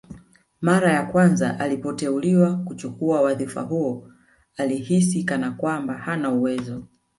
[0.61, 4.09] Mara ya kwanza alipoteuliwa kuchukua wadhfa huo
[4.57, 6.87] alihisi kana kwamba hana uwezo